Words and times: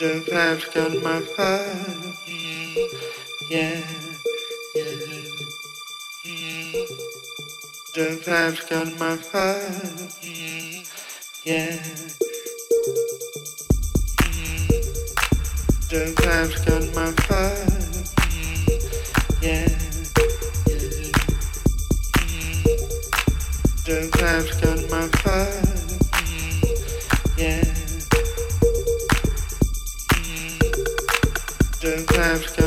survived 0.00 0.72
got 0.72 1.02
my 1.02 1.20
heart. 1.36 1.76
Yeah, 3.50 3.82
yeah. 6.24 6.72
Survived 7.92 8.70
got 8.70 8.98
my 8.98 9.16
heart. 9.30 10.16
Yeah. 11.44 11.82
Survived 15.90 16.70
on 16.70 16.94
my 16.94 17.12
heart. 17.28 17.68
Yeah. 19.42 19.68
My 24.90 25.08
heart. 25.22 25.68
Yeah. 27.36 27.69
Красноярске. 32.20 32.59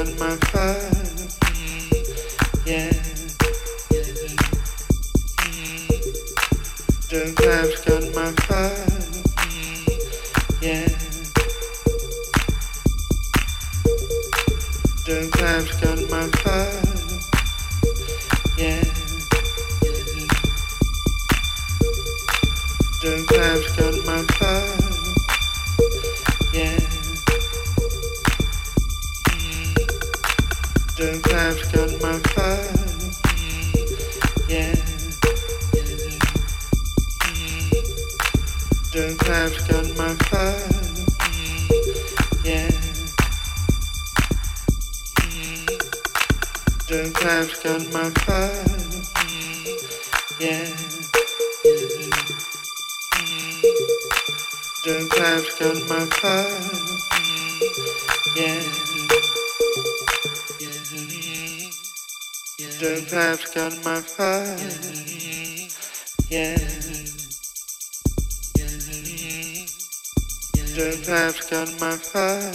cause 70.84 71.10
I've 71.10 71.50
got 71.50 71.80
my 71.80 71.96
fire. 71.96 72.52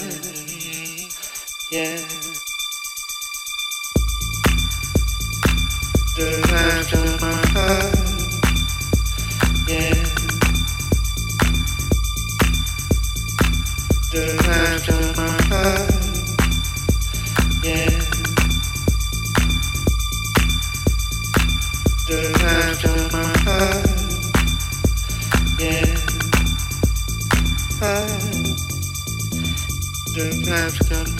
Yeah. 1.70 1.96
Cause 6.14 6.52
I've 6.52 6.90
got 6.92 7.20
my 7.22 7.42
fire. 7.54 7.92
Yeah. 9.68 10.04
Cause 14.12 14.48
I've 14.48 14.86
got 14.86 14.97
together. 30.78 31.17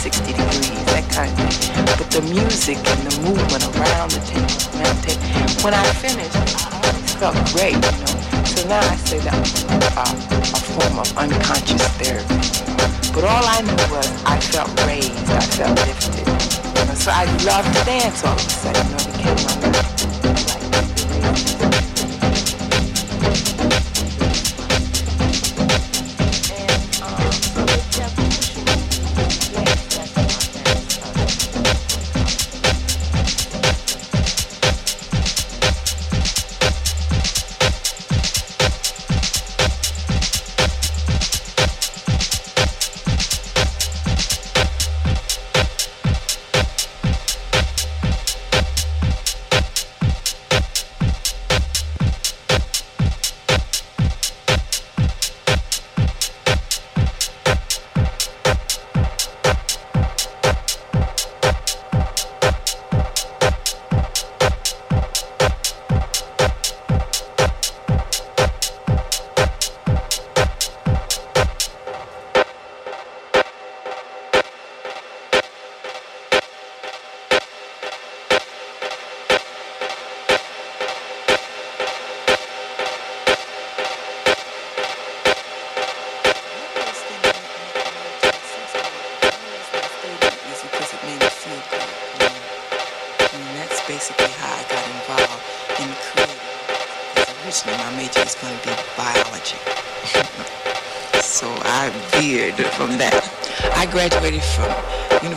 360 0.00 0.32
degrees, 0.32 0.80
that 0.96 1.04
kind 1.12 1.28
of 1.28 1.52
thing. 1.52 1.84
But 2.00 2.08
the 2.08 2.24
music 2.32 2.80
and 2.80 3.00
the 3.04 3.12
movement 3.20 3.60
around 3.76 4.08
the 4.16 4.20
table, 4.24 4.48
around 4.80 4.96
when 5.60 5.74
I 5.76 5.84
finished, 6.00 6.32
I 6.56 6.72
always 6.72 7.12
felt 7.20 7.36
great, 7.52 7.76
you 7.76 8.00
know. 8.00 8.16
So 8.48 8.64
now 8.64 8.80
I 8.80 8.96
say 8.96 9.20
that 9.20 9.36
uh, 10.00 10.08
a 10.08 10.60
form 10.72 11.04
of 11.04 11.08
unconscious 11.20 11.84
therapy. 12.00 12.40
But 13.12 13.28
all 13.28 13.44
I 13.44 13.60
knew 13.60 13.76
was 13.92 14.08
I 14.24 14.40
felt 14.40 14.72
raised, 14.88 15.12
I 15.36 15.44
felt 15.52 15.76
lifted. 15.84 16.24
You 16.24 16.84
know, 16.88 16.96
so 16.96 17.12
I 17.12 17.28
loved 17.44 17.68
to 17.76 17.84
dance 17.84 18.24
all 18.24 18.32
of 18.32 18.40
a 18.40 18.48
sudden, 18.48 18.80
you 18.80 18.96
know, 18.96 19.04
it 19.04 19.12
became 19.20 19.36
my 19.44 19.68
life. 19.68 19.90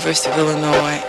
University 0.03 0.31
of 0.31 0.37
Illinois 0.37 1.02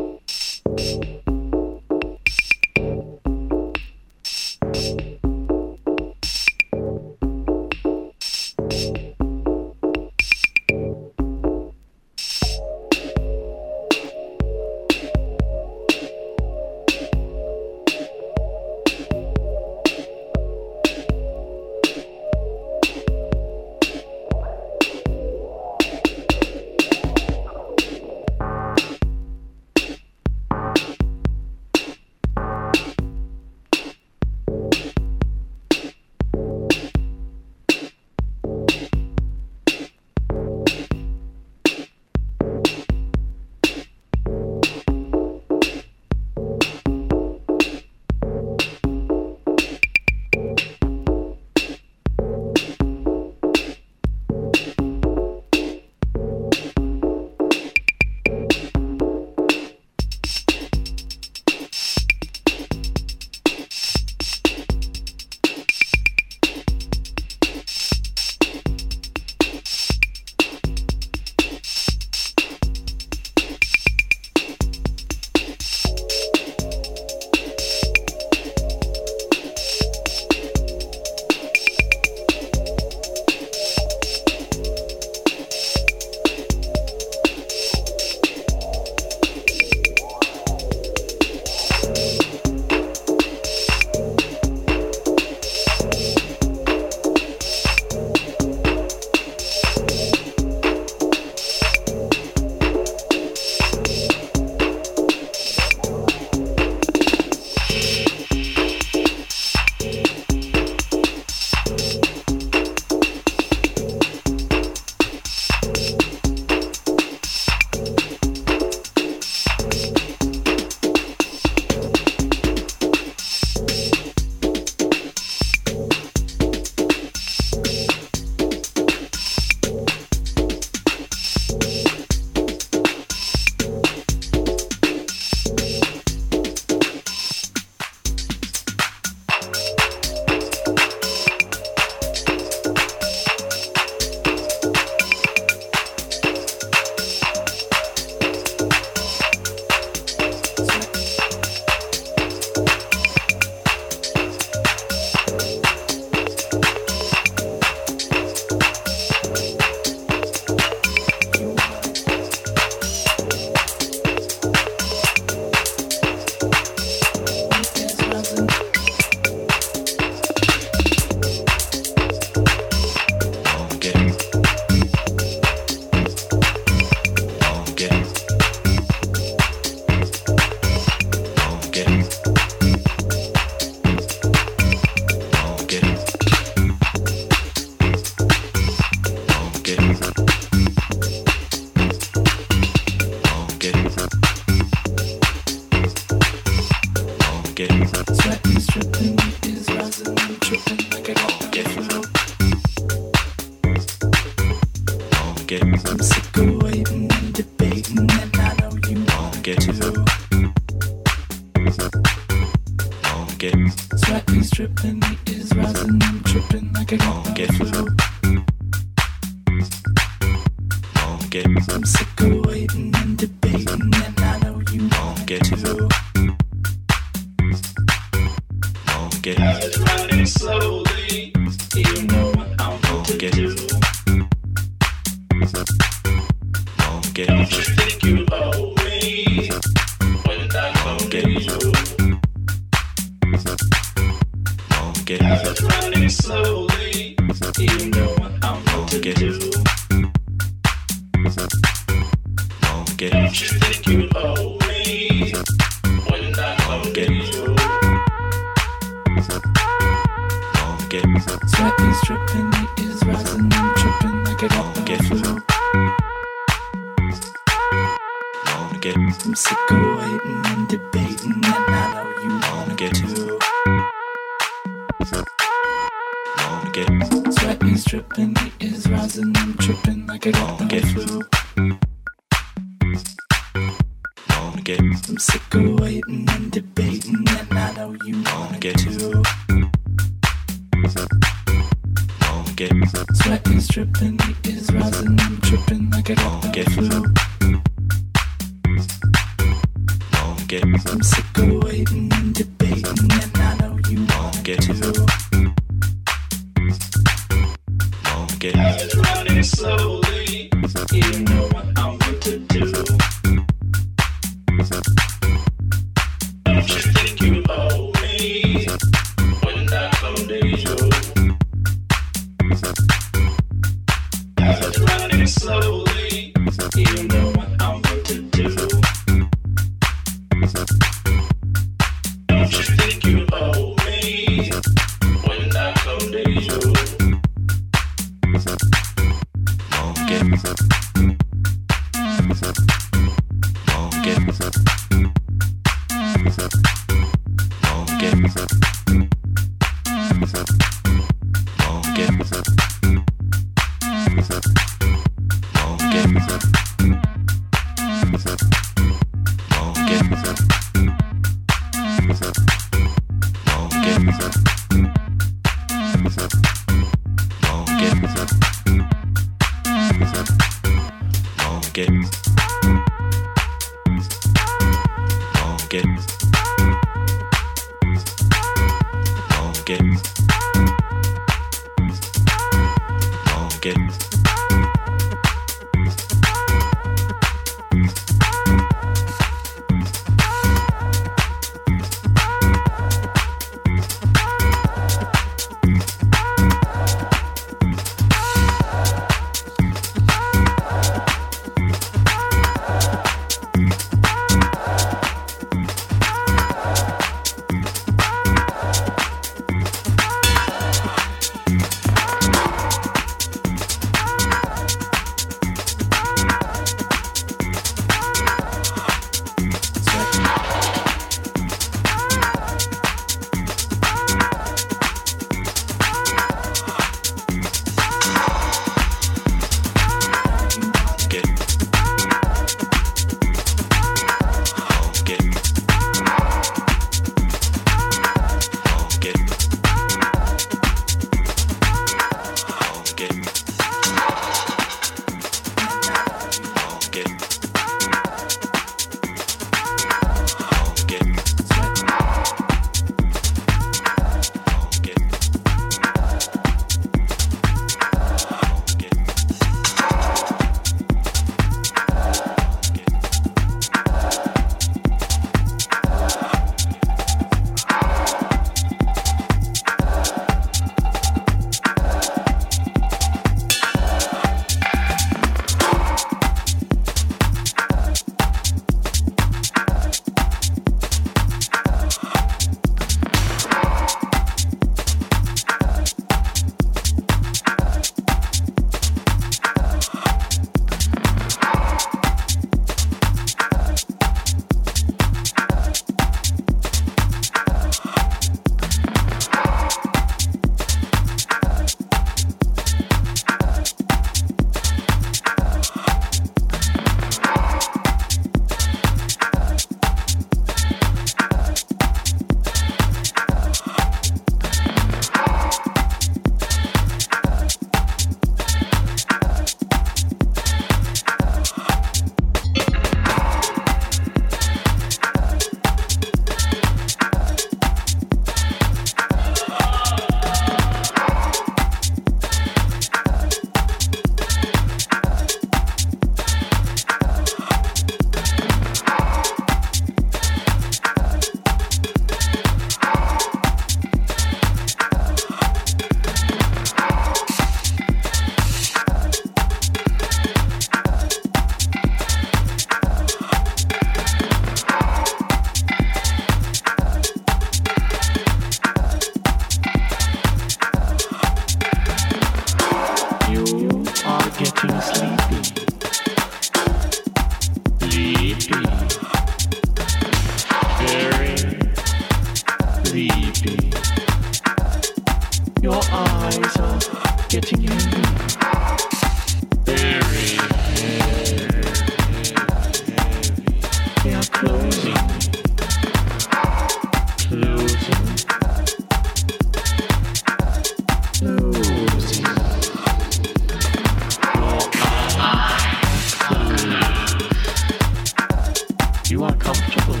You 599.12 599.24
are 599.24 599.36
comfortable. 599.36 600.00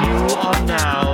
You 0.00 0.34
are 0.34 0.66
now 0.66 1.09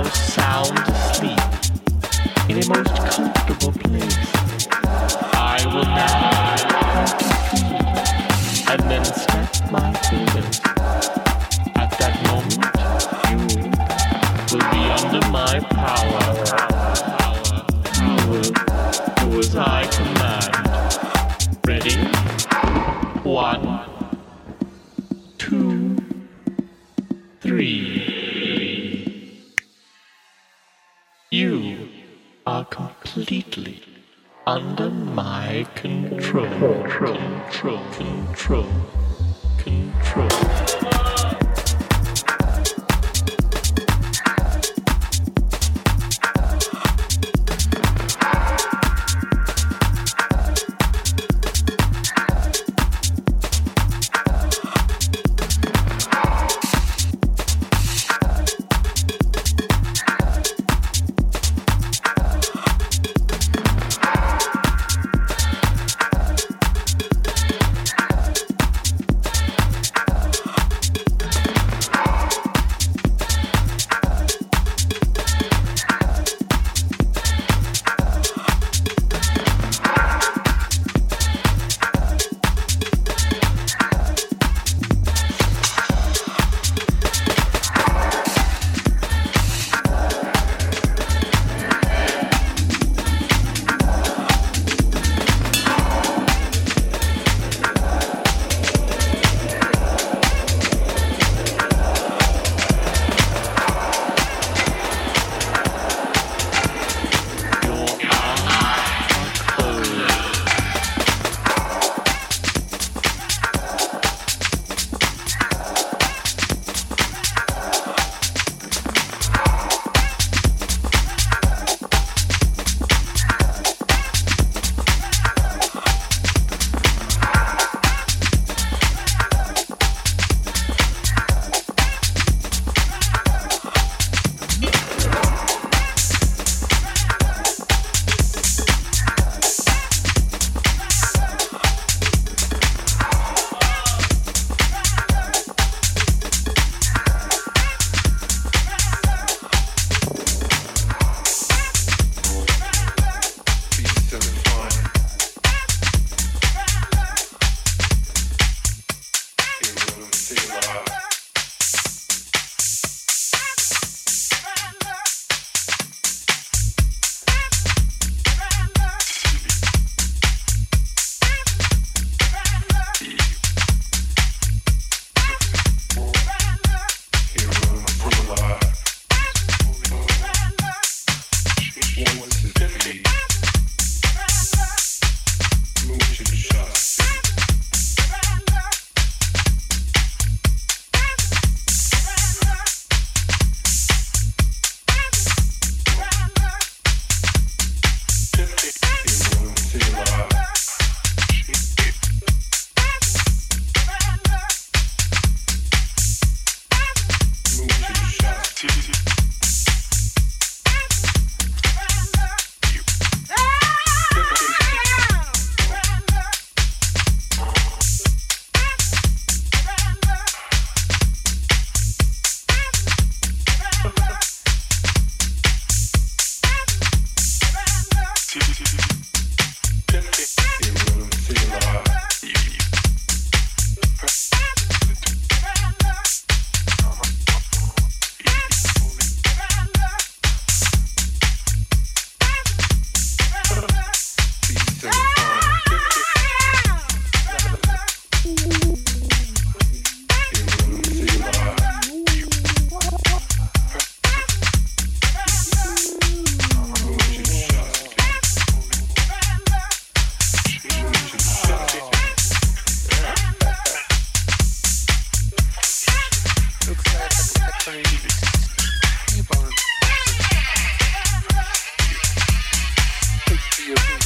to 273.57 273.63
you. 273.63 273.96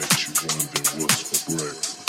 Think 0.00 2.07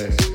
Gracias. 0.00 0.29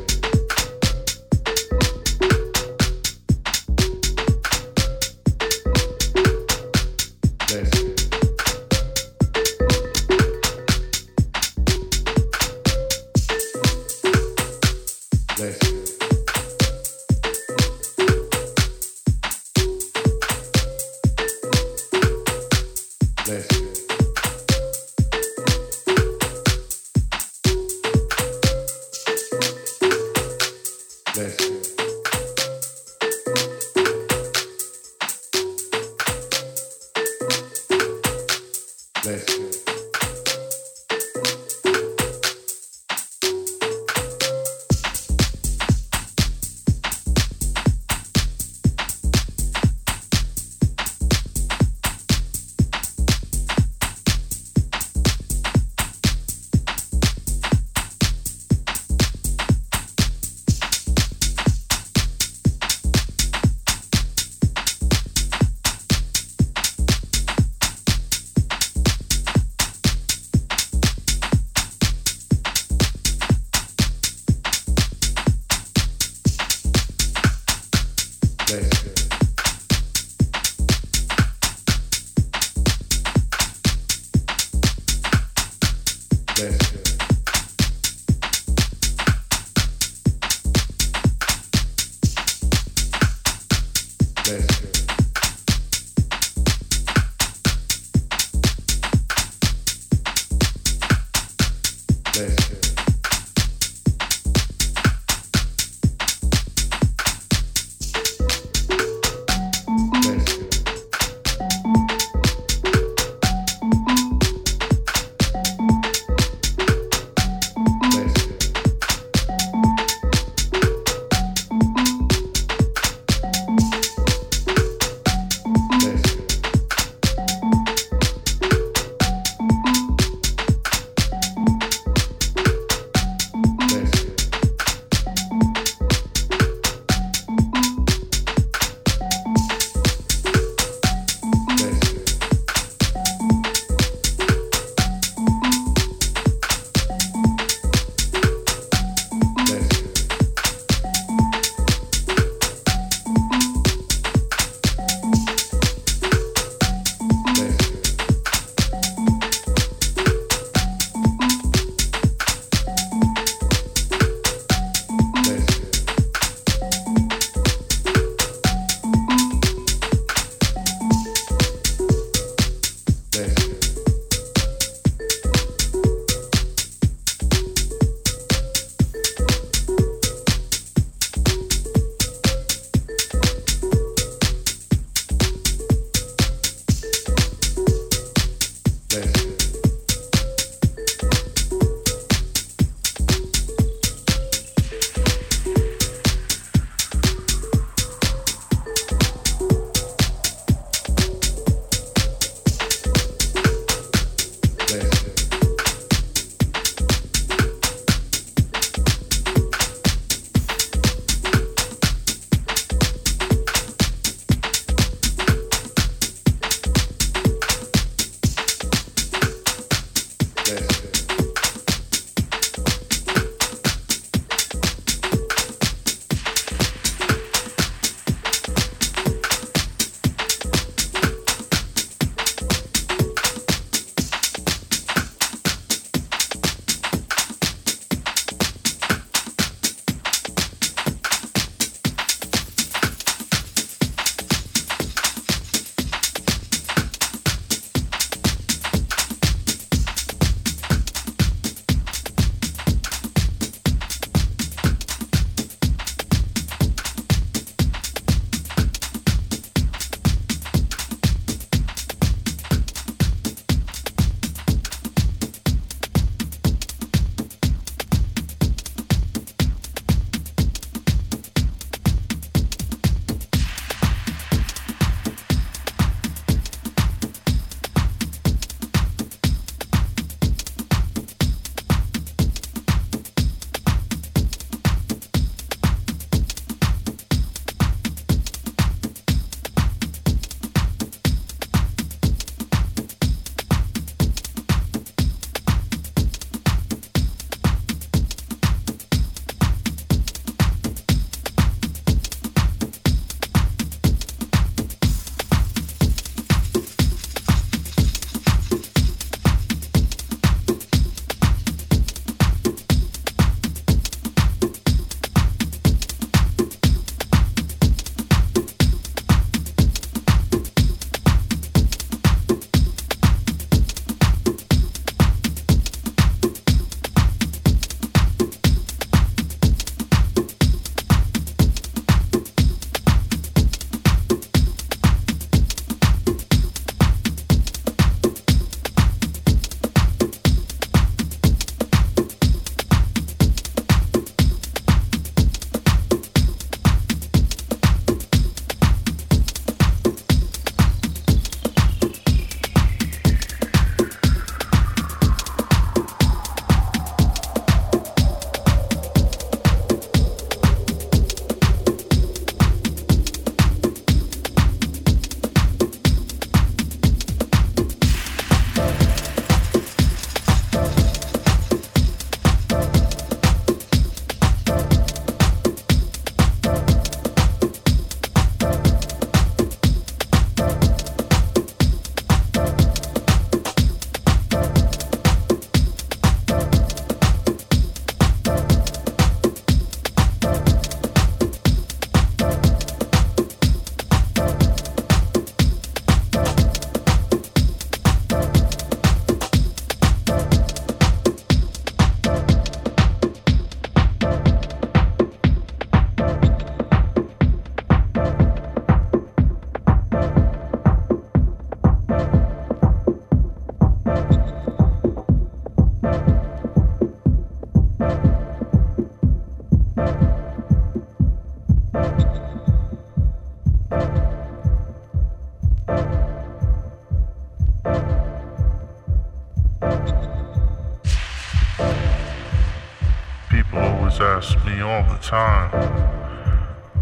The 434.90 434.98
time 435.02 435.52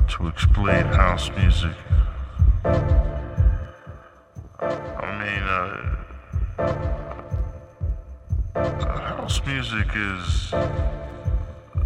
to 0.07 0.27
explain 0.27 0.85
house 0.85 1.29
music. 1.37 1.75
I 4.59 5.05
mean, 5.19 5.43
uh, 5.43 5.93
house 8.55 9.41
music 9.45 9.87
is 9.95 10.53
uh, 10.53 11.83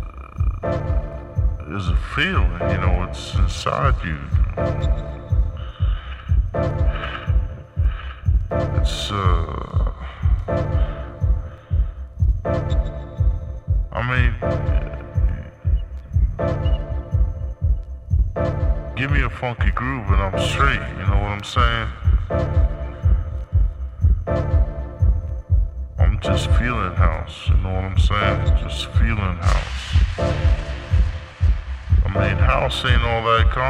is 1.70 1.88
a 1.90 1.98
feeling, 2.16 2.62
you 2.72 2.78
know, 2.78 3.08
it's 3.10 3.36
inside 3.36 3.96
you. 4.04 5.17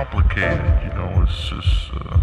Complicated. 0.06 0.62
You 0.84 0.90
know, 0.94 1.24
it's 1.24 1.50
just 1.50 1.92
uh, 1.94 2.20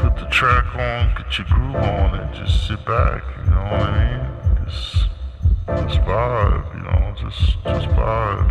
put 0.00 0.16
the 0.16 0.26
track 0.30 0.74
on, 0.74 1.14
get 1.16 1.38
your 1.38 1.46
groove 1.46 1.76
on, 1.76 2.18
and 2.18 2.34
just 2.34 2.66
sit 2.66 2.84
back. 2.84 3.22
You 3.38 3.50
know 3.52 3.62
what 3.70 3.82
I 3.82 3.90
mean? 4.02 4.22
Just, 4.64 5.06
just 5.66 6.00
vibe. 6.00 6.74
You 6.74 6.82
know, 6.82 7.14
just, 7.16 7.40
just 7.62 7.86
vibe. 7.94 8.50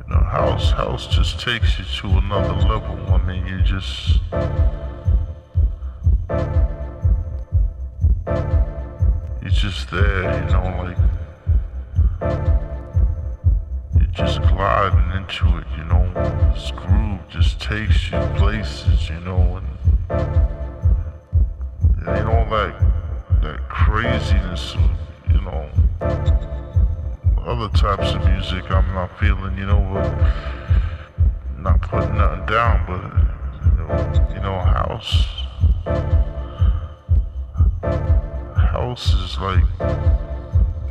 You 0.00 0.06
know, 0.08 0.22
house, 0.24 0.70
house 0.70 1.06
just 1.08 1.40
takes 1.40 1.78
you 1.78 1.84
to 1.84 2.06
another 2.16 2.54
level. 2.66 2.96
I 3.12 3.18
mean, 3.26 3.46
you 3.46 3.60
just. 3.60 4.20
You're 9.42 9.50
just 9.50 9.90
there, 9.90 10.22
you 10.40 10.52
know, 10.52 10.82
like 10.82 11.15
just 14.36 14.48
gliding 14.48 15.10
into 15.12 15.58
it, 15.58 15.66
you 15.76 15.84
know. 15.84 16.04
This 16.52 16.70
groove 16.72 17.20
just 17.28 17.60
takes 17.60 18.10
you 18.10 18.18
places, 18.36 19.08
you 19.08 19.20
know, 19.20 19.56
and 19.56 19.66
it 22.00 22.08
ain't 22.08 22.26
all 22.26 22.44
that 22.50 22.74
that 23.42 23.68
craziness, 23.68 24.74
you 25.30 25.40
know. 25.40 25.68
Other 27.46 27.68
types 27.76 28.12
of 28.14 28.24
music 28.24 28.70
I'm 28.70 28.92
not 28.94 29.18
feeling, 29.18 29.56
you 29.56 29.66
know, 29.66 29.80
but 29.92 30.10
not 31.58 31.80
putting 31.82 32.16
nothing 32.16 32.46
down, 32.46 32.84
but 32.86 33.02
you 33.64 33.72
know, 33.78 34.34
you 34.34 34.40
know 34.40 34.58
house. 34.60 35.26
House 38.56 39.14
is 39.14 39.38
like 39.38 39.64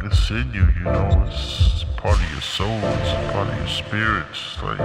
it's 0.03 0.29
in 0.29 0.51
you, 0.53 0.67
you 0.77 0.83
know, 0.85 1.25
it's 1.27 1.84
part 2.05 2.21
of 2.21 2.31
your 2.31 2.41
soul, 2.41 2.79
it's 2.83 3.33
part 3.33 3.47
of 3.49 3.57
your 3.57 3.67
spirit, 3.67 4.27
it's 4.29 4.61
like 4.61 4.77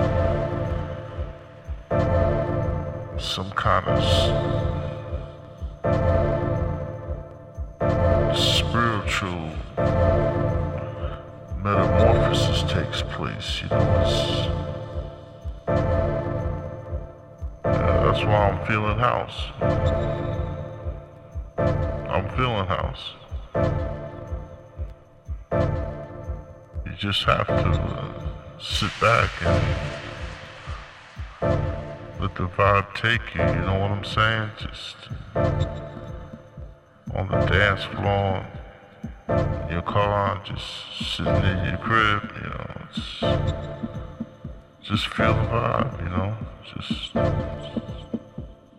some 3.21 3.51
kind 3.51 3.87
of 3.89 4.03
spiritual 8.35 9.51
metamorphosis 11.63 12.63
takes 12.73 13.03
place, 13.03 13.61
you 13.61 13.69
know, 13.69 14.01
it's 14.01 14.49
that's 17.67 18.25
why 18.25 18.49
I'm 18.49 18.67
feeling 18.67 18.99
house. 18.99 19.39
I'm 22.09 22.27
feeling 22.31 22.67
house. 22.67 23.90
Just 27.01 27.25
have 27.25 27.47
to 27.47 28.15
sit 28.61 28.91
back 29.01 29.31
and 29.41 29.65
let 32.21 32.35
the 32.35 32.47
vibe 32.47 32.95
take 32.95 33.35
you. 33.35 33.41
You 33.41 33.63
know 33.65 33.79
what 33.79 33.91
I'm 33.91 34.05
saying? 34.05 34.51
Just 34.59 34.97
on 37.15 37.27
the 37.29 37.39
dance 37.47 37.85
floor, 37.85 38.47
in 39.31 39.73
your 39.73 39.81
car, 39.81 40.43
just 40.45 40.67
sitting 41.17 41.33
in 41.33 41.65
your 41.71 41.79
crib. 41.79 42.23
You 42.37 42.51
know, 42.51 42.67
it's, 42.91 43.21
just 44.83 45.07
feel 45.09 45.33
the 45.33 45.47
vibe. 45.49 46.03
You 46.03 46.09
know, 46.11 46.37
just 46.67 47.15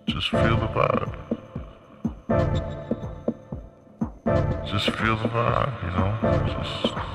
just 0.06 0.30
feel 0.30 0.57
the 0.57 0.68
vibe. 0.68 1.11
Just 4.68 4.91
feel 4.91 5.15
the 5.15 5.27
vibe, 5.27 5.84
you 5.84 5.89
know. 5.98 6.11
Just, 6.45 7.10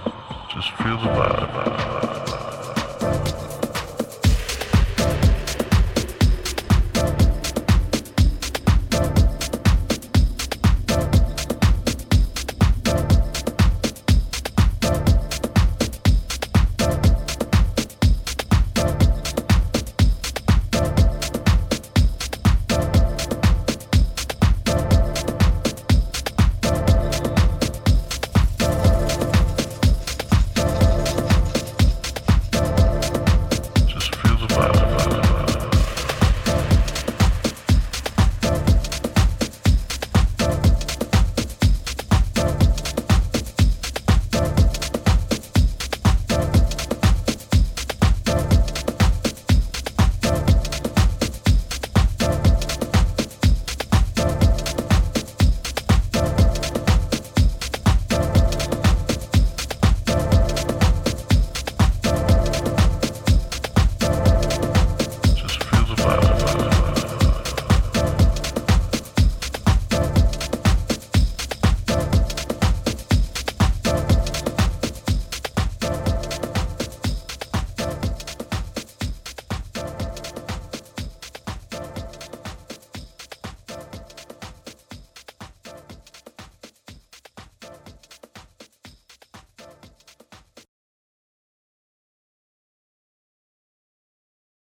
just 0.57 0.71
feel 0.71 0.97
the 0.97 1.09
vibe. 1.09 2.16